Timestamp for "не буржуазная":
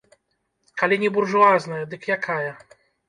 1.03-1.83